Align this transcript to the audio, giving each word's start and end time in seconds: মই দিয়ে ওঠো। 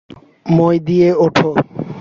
মই 0.51 0.75
দিয়ে 0.87 1.09
ওঠো। 1.17 1.49